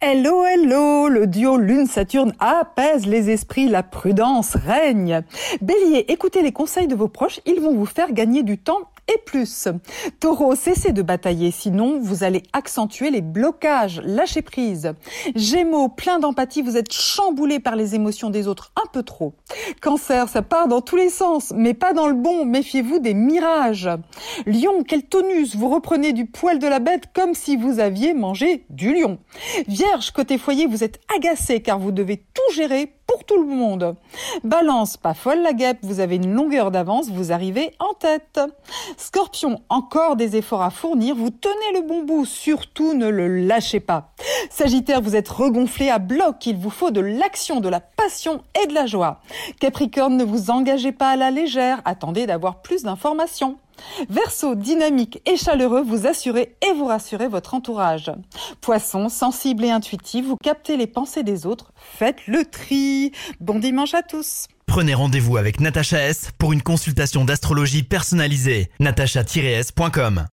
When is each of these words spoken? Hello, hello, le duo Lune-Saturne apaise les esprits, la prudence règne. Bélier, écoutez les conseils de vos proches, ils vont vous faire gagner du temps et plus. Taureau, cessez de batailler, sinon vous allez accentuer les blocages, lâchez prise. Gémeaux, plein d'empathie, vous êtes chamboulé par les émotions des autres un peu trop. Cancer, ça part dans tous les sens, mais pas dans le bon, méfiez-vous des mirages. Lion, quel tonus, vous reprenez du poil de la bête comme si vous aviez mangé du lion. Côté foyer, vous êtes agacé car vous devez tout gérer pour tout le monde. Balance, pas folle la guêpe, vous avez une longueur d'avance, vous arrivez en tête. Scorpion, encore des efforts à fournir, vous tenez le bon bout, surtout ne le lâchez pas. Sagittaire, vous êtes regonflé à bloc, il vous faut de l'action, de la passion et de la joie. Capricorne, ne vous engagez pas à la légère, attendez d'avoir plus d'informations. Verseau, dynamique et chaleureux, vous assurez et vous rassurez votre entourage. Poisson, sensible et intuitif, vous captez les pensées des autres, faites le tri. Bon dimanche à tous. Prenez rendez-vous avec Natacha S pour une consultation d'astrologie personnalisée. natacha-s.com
Hello, 0.00 0.44
hello, 0.44 1.08
le 1.08 1.26
duo 1.26 1.56
Lune-Saturne 1.56 2.32
apaise 2.38 3.04
les 3.04 3.30
esprits, 3.30 3.66
la 3.68 3.82
prudence 3.82 4.54
règne. 4.54 5.22
Bélier, 5.60 6.04
écoutez 6.06 6.40
les 6.40 6.52
conseils 6.52 6.86
de 6.86 6.94
vos 6.94 7.08
proches, 7.08 7.40
ils 7.46 7.60
vont 7.60 7.74
vous 7.74 7.84
faire 7.84 8.12
gagner 8.12 8.44
du 8.44 8.58
temps 8.58 8.78
et 9.12 9.18
plus. 9.24 9.68
Taureau, 10.20 10.54
cessez 10.54 10.92
de 10.92 11.02
batailler, 11.02 11.50
sinon 11.50 11.98
vous 12.00 12.24
allez 12.24 12.42
accentuer 12.52 13.10
les 13.10 13.22
blocages, 13.22 14.00
lâchez 14.04 14.42
prise. 14.42 14.92
Gémeaux, 15.34 15.88
plein 15.88 16.18
d'empathie, 16.18 16.62
vous 16.62 16.76
êtes 16.76 16.92
chamboulé 16.92 17.58
par 17.58 17.74
les 17.74 17.94
émotions 17.94 18.30
des 18.30 18.46
autres 18.48 18.70
un 18.76 18.86
peu 18.92 19.02
trop. 19.02 19.34
Cancer, 19.80 20.28
ça 20.28 20.42
part 20.42 20.68
dans 20.68 20.80
tous 20.80 20.96
les 20.96 21.08
sens, 21.08 21.52
mais 21.56 21.74
pas 21.74 21.92
dans 21.92 22.06
le 22.06 22.14
bon, 22.14 22.44
méfiez-vous 22.44 22.98
des 22.98 23.14
mirages. 23.14 23.90
Lion, 24.46 24.84
quel 24.86 25.02
tonus, 25.02 25.56
vous 25.56 25.68
reprenez 25.68 26.12
du 26.12 26.26
poil 26.26 26.58
de 26.58 26.66
la 26.66 26.78
bête 26.78 27.04
comme 27.14 27.34
si 27.34 27.56
vous 27.56 27.80
aviez 27.80 28.14
mangé 28.14 28.64
du 28.70 28.94
lion. 28.94 29.18
Côté 30.14 30.38
foyer, 30.38 30.66
vous 30.66 30.84
êtes 30.84 31.00
agacé 31.14 31.60
car 31.60 31.78
vous 31.78 31.92
devez 31.92 32.18
tout 32.18 32.54
gérer 32.54 32.92
pour 33.06 33.24
tout 33.24 33.40
le 33.40 33.46
monde. 33.46 33.96
Balance, 34.44 34.96
pas 34.96 35.14
folle 35.14 35.40
la 35.42 35.52
guêpe, 35.52 35.78
vous 35.82 36.00
avez 36.00 36.16
une 36.16 36.32
longueur 36.32 36.70
d'avance, 36.70 37.08
vous 37.08 37.32
arrivez 37.32 37.72
en 37.78 37.94
tête. 37.94 38.40
Scorpion, 38.96 39.62
encore 39.68 40.16
des 40.16 40.36
efforts 40.36 40.62
à 40.62 40.70
fournir, 40.70 41.14
vous 41.16 41.30
tenez 41.30 41.72
le 41.74 41.86
bon 41.86 42.04
bout, 42.04 42.26
surtout 42.26 42.94
ne 42.94 43.08
le 43.08 43.46
lâchez 43.46 43.80
pas. 43.80 44.12
Sagittaire, 44.50 45.00
vous 45.00 45.16
êtes 45.16 45.28
regonflé 45.28 45.88
à 45.88 45.98
bloc, 45.98 46.46
il 46.46 46.56
vous 46.56 46.70
faut 46.70 46.90
de 46.90 47.00
l'action, 47.00 47.60
de 47.60 47.68
la 47.68 47.80
passion 47.80 48.42
et 48.62 48.66
de 48.66 48.74
la 48.74 48.86
joie. 48.86 49.20
Capricorne, 49.60 50.16
ne 50.16 50.24
vous 50.24 50.50
engagez 50.50 50.92
pas 50.92 51.10
à 51.10 51.16
la 51.16 51.30
légère, 51.30 51.80
attendez 51.84 52.26
d'avoir 52.26 52.60
plus 52.60 52.82
d'informations. 52.82 53.56
Verseau, 54.08 54.54
dynamique 54.54 55.20
et 55.26 55.36
chaleureux, 55.36 55.82
vous 55.82 56.06
assurez 56.06 56.54
et 56.66 56.72
vous 56.72 56.86
rassurez 56.86 57.28
votre 57.28 57.54
entourage. 57.54 58.10
Poisson, 58.60 59.08
sensible 59.08 59.64
et 59.64 59.70
intuitif, 59.70 60.26
vous 60.26 60.36
captez 60.36 60.76
les 60.76 60.86
pensées 60.86 61.22
des 61.22 61.46
autres, 61.46 61.72
faites 61.76 62.26
le 62.26 62.44
tri. 62.44 63.12
Bon 63.40 63.58
dimanche 63.58 63.94
à 63.94 64.02
tous. 64.02 64.46
Prenez 64.66 64.94
rendez-vous 64.94 65.38
avec 65.38 65.60
Natacha 65.60 65.98
S 65.98 66.30
pour 66.38 66.52
une 66.52 66.62
consultation 66.62 67.24
d'astrologie 67.24 67.82
personnalisée. 67.82 68.70
natacha-s.com 68.80 70.26